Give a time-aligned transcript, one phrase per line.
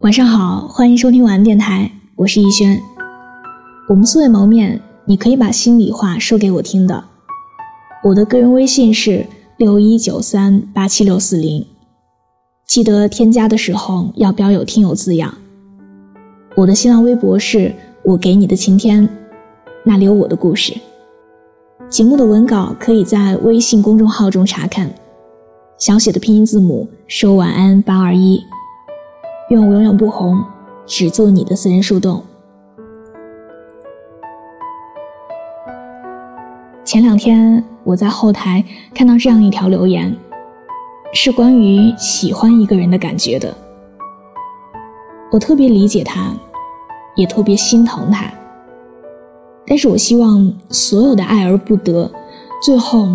[0.00, 2.80] 晚上好，欢迎收听晚安电台，我是逸轩。
[3.86, 7.04] 我们素未谋面，你可以把心里话说给我听的。
[8.04, 9.26] 我的个人微信是
[9.58, 11.66] 六一九三八七六四零，
[12.66, 15.34] 记得添加的时候要标有听友字样。
[16.56, 17.70] 我的新浪微博是
[18.02, 19.06] 我给你的晴天，
[19.84, 20.72] 那里有我的故事。
[21.90, 24.90] 节目的文稿可以在微信公众号中查看，
[25.78, 28.40] 小写的拼音字母说晚安八二一。
[29.50, 30.44] 愿我永远不红，
[30.86, 32.22] 只做你的私人树洞。
[36.84, 40.16] 前两天我在后台看到这样一条留言，
[41.12, 43.52] 是关于喜欢一个人的感觉的。
[45.32, 46.32] 我特别理解他，
[47.16, 48.32] 也特别心疼他。
[49.66, 52.08] 但是我希望所有的爱而不得，
[52.62, 53.08] 最后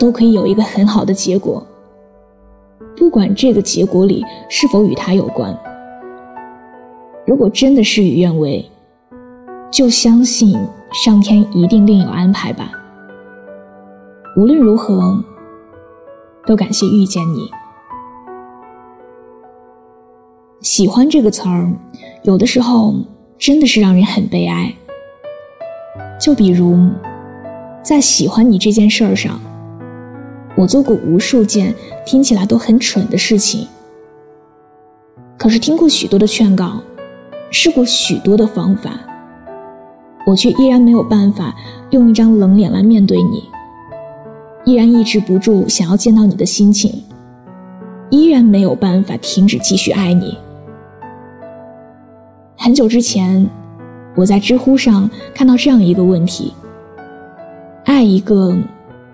[0.00, 1.64] 都可以有一个很好的结果。
[2.96, 5.56] 不管这个结果里是否与他有关，
[7.26, 8.64] 如果真的事与愿违，
[9.70, 10.56] 就相信
[11.04, 12.70] 上天一定另有安排吧。
[14.36, 15.22] 无论如何，
[16.46, 17.50] 都感谢遇见你。
[20.60, 21.72] 喜欢这个词儿，
[22.22, 22.94] 有的时候
[23.38, 24.72] 真的是让人很悲哀。
[26.20, 26.78] 就比如，
[27.82, 29.40] 在喜欢你这件事儿上。
[30.56, 31.74] 我做过无数件
[32.06, 33.66] 听起来都很蠢的事情，
[35.36, 36.80] 可是听过许多的劝告，
[37.50, 38.92] 试过许多的方法，
[40.26, 41.54] 我却依然没有办法
[41.90, 43.50] 用一张冷脸来面对你，
[44.64, 47.02] 依然抑制不住想要见到你的心情，
[48.10, 50.38] 依然没有办法停止继续爱你。
[52.56, 53.44] 很久之前，
[54.14, 56.54] 我在知乎上看到这样一个问题：
[57.84, 58.56] 爱一个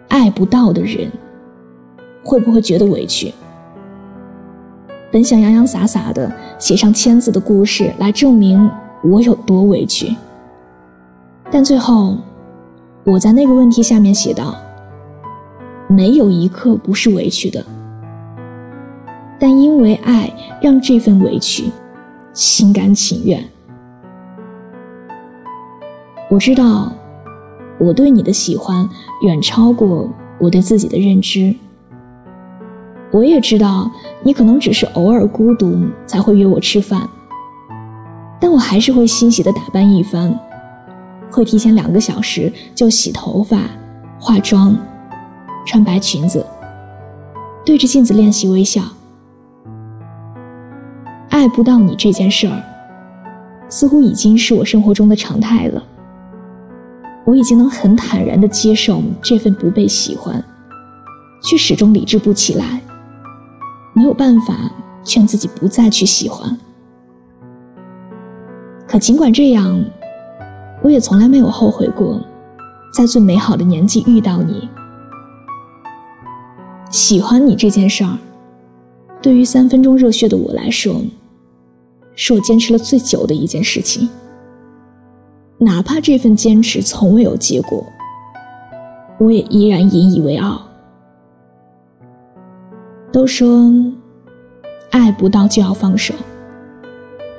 [0.09, 1.11] 爱不到的人。
[2.23, 3.33] 会不会觉得委屈？
[5.13, 8.71] 本想洋洋洒洒的写上千字的故事来证明
[9.03, 10.15] 我有多委屈，
[11.51, 12.17] 但最后
[13.03, 14.55] 我在那个问题下面写道：
[15.89, 17.65] 没有一刻不是委屈的，
[19.39, 21.71] 但因为爱让这份委屈
[22.33, 23.43] 心甘情愿。
[26.31, 26.93] 我知道
[27.81, 28.89] 我对你的喜欢
[29.23, 31.53] 远超过我对自己的认知。
[33.13, 33.91] 我也知道
[34.23, 37.09] 你可能只是偶尔孤独才会约我吃饭，
[38.41, 40.33] 但我还是会欣喜的打扮一番，
[41.31, 43.63] 会提前两个小时就洗头发、
[44.19, 44.77] 化妆、
[45.67, 46.47] 穿白裙子，
[47.65, 48.83] 对着镜子练习微笑。
[51.31, 52.63] 爱不到你这件事儿，
[53.69, 55.83] 似乎已经是我生活中的常态了。
[57.25, 60.43] 我已经能很坦然的接受这份不被喜欢，
[61.43, 62.81] 却始终理智不起来。
[63.93, 64.71] 没有办法
[65.03, 66.59] 劝自己不再去喜欢，
[68.87, 69.85] 可尽管这样，
[70.83, 72.21] 我也从来没有后悔过，
[72.95, 74.69] 在最美好的年纪遇到你。
[76.91, 78.19] 喜欢你这件事儿，
[79.21, 81.01] 对于三分钟热血的我来说，
[82.15, 84.09] 是我坚持了最久的一件事情。
[85.59, 87.85] 哪怕这份坚持从未有结果，
[89.19, 90.63] 我也依然引以为傲。
[93.13, 93.73] 都说
[94.91, 96.15] 爱不到就要放手，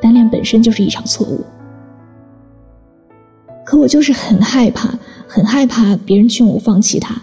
[0.02, 1.44] 单恋本身就是一场错误。
[3.66, 4.90] 可我就是很害怕，
[5.28, 7.16] 很害怕别人劝我放弃他，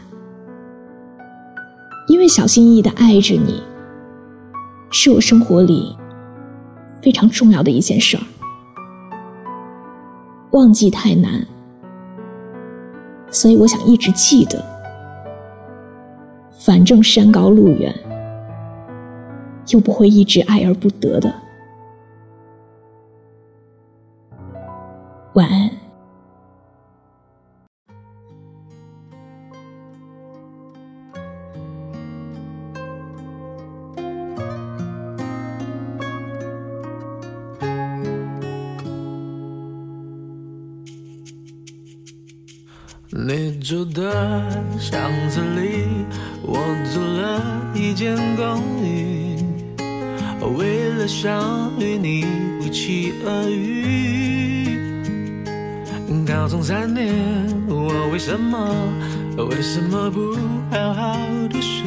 [2.07, 3.63] 因为小心翼翼的爱着你，
[4.91, 5.95] 是我生活里
[7.03, 8.23] 非常重要的一件事儿。
[10.53, 11.47] 忘记太难，
[13.31, 14.65] 所以我想一直记得。
[16.59, 17.95] 反正山高路远。
[19.71, 21.33] 又不会一直爱而不得的。
[25.34, 25.71] 晚安。
[43.11, 45.85] 你住的巷子里，
[46.43, 46.59] 我
[46.93, 47.43] 租了
[47.75, 49.28] 一间公寓。
[50.56, 52.25] 为了想与你
[52.61, 54.79] 不期而遇，
[56.27, 57.12] 高中三年
[57.67, 58.75] 我为什么
[59.37, 60.37] 为什么不
[60.71, 61.19] 好好
[61.50, 61.85] 读书？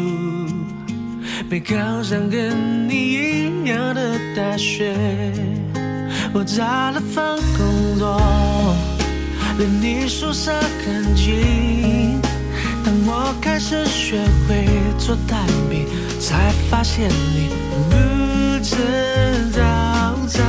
[1.49, 4.95] 没考上跟你一样的大学，
[6.33, 8.21] 我找了份工作，
[9.59, 10.51] 离你宿舍
[10.85, 12.21] 很近。
[12.83, 14.17] 当我开始学
[14.47, 14.65] 会
[14.97, 15.85] 做蛋饼，
[16.19, 17.49] 才发现你
[17.89, 18.20] 不。
[18.63, 18.75] 吃
[19.51, 19.59] 早
[20.27, 20.43] 擦，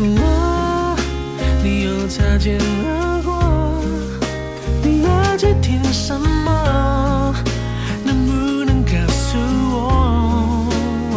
[0.00, 0.96] 我，
[1.62, 3.30] 你又擦肩而过。
[4.82, 7.32] 你耳机听什么？
[8.04, 9.38] 能不能告诉
[9.70, 11.14] 我？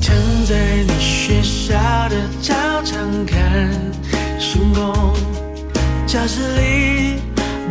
[0.00, 0.16] 躺
[0.46, 0.54] 在
[0.84, 1.74] 你学校
[2.08, 3.70] 的操场看
[4.40, 5.14] 星空，
[6.06, 7.20] 教室里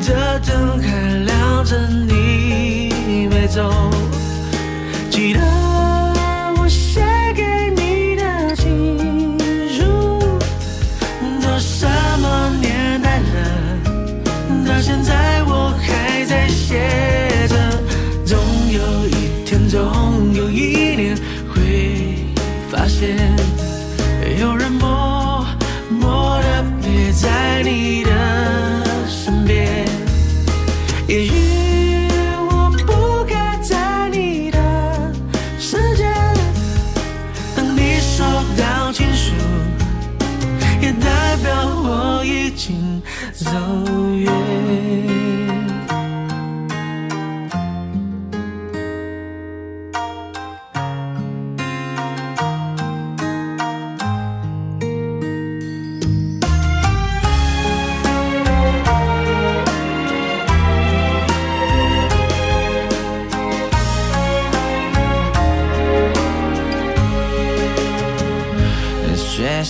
[0.05, 1.75] 的灯还亮着，
[2.07, 3.89] 你没走。
[5.09, 5.39] 记得
[14.85, 15.24] 现在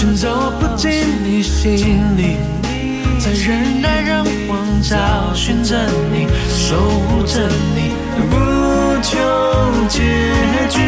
[0.00, 0.92] 却走不进
[1.24, 2.36] 你心里，
[3.18, 5.76] 在人来人往找寻着
[6.12, 7.90] 你，守护着你，
[8.30, 8.36] 不
[9.02, 9.18] 求
[9.88, 9.98] 结
[10.70, 10.78] 局。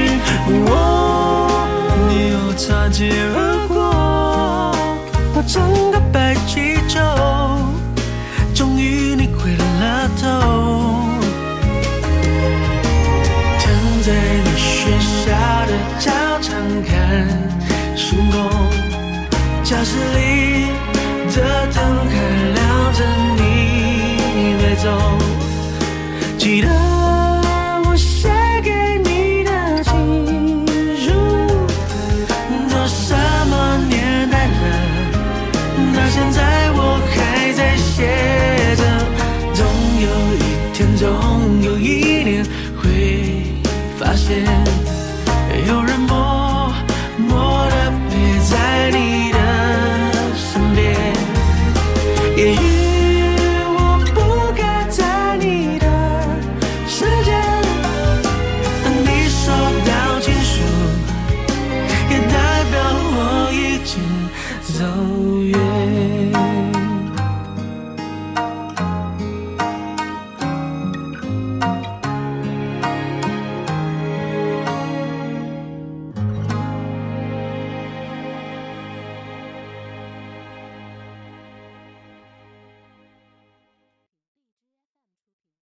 [0.46, 1.66] 我，
[2.08, 3.59] 你又擦肩而
[19.70, 20.66] 教室里
[21.32, 21.38] 的
[21.72, 21.78] 灯
[22.08, 22.12] 还
[22.54, 23.04] 亮着，
[23.36, 23.40] 你
[24.60, 24.84] 没走。
[26.36, 26.68] 记得